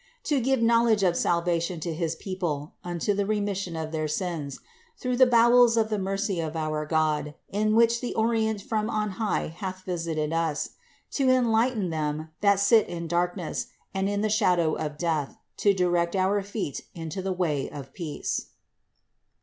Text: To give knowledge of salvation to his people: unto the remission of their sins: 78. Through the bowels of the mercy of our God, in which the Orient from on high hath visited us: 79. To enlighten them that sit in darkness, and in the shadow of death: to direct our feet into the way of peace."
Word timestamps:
To 0.23 0.39
give 0.41 0.63
knowledge 0.63 1.03
of 1.03 1.15
salvation 1.15 1.79
to 1.81 1.93
his 1.93 2.15
people: 2.15 2.73
unto 2.83 3.13
the 3.13 3.23
remission 3.27 3.75
of 3.75 3.91
their 3.91 4.07
sins: 4.07 4.55
78. 4.95 4.95
Through 4.99 5.17
the 5.17 5.29
bowels 5.29 5.77
of 5.77 5.89
the 5.91 5.99
mercy 5.99 6.39
of 6.39 6.55
our 6.55 6.87
God, 6.87 7.35
in 7.49 7.75
which 7.75 8.01
the 8.01 8.15
Orient 8.15 8.63
from 8.63 8.89
on 8.89 9.11
high 9.21 9.49
hath 9.55 9.83
visited 9.83 10.33
us: 10.33 10.71
79. 11.11 11.11
To 11.11 11.39
enlighten 11.45 11.89
them 11.91 12.29
that 12.41 12.59
sit 12.59 12.87
in 12.87 13.07
darkness, 13.07 13.67
and 13.93 14.09
in 14.09 14.21
the 14.21 14.29
shadow 14.29 14.73
of 14.73 14.97
death: 14.97 15.37
to 15.57 15.71
direct 15.71 16.15
our 16.15 16.41
feet 16.41 16.83
into 16.95 17.21
the 17.21 17.31
way 17.31 17.69
of 17.69 17.93
peace." 17.93 18.47